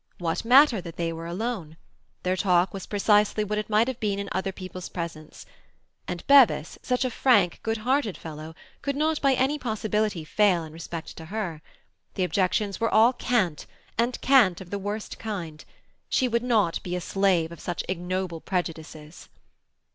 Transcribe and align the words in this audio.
What 0.17 0.43
matter 0.43 0.81
that 0.81 0.95
they 0.95 1.13
were 1.13 1.27
alone? 1.27 1.77
Their 2.23 2.35
talk 2.35 2.73
was 2.73 2.87
precisely 2.87 3.43
what 3.43 3.59
it 3.59 3.69
might 3.69 3.87
have 3.87 3.99
been 3.99 4.17
in 4.17 4.29
other 4.31 4.51
people's 4.51 4.89
presence. 4.89 5.45
And 6.07 6.25
Bevis, 6.25 6.79
such 6.81 7.05
a 7.05 7.11
frank, 7.11 7.59
good 7.61 7.77
hearted 7.77 8.17
fellow, 8.17 8.55
could 8.81 8.95
not 8.95 9.21
by 9.21 9.35
any 9.35 9.59
possibility 9.59 10.23
fail 10.23 10.63
in 10.63 10.73
respect 10.73 11.15
to 11.17 11.25
her. 11.25 11.61
The 12.15 12.23
objections 12.23 12.79
were 12.79 12.89
all 12.89 13.13
cant, 13.13 13.67
and 13.95 14.19
cant 14.21 14.59
of 14.59 14.71
the 14.71 14.79
worst 14.79 15.19
kind. 15.19 15.63
She 16.09 16.27
would 16.27 16.41
not 16.41 16.81
be 16.81 16.95
a 16.95 16.99
slave 16.99 17.51
of 17.51 17.59
such 17.59 17.83
ignoble 17.87 18.41
prejudices. 18.41 19.29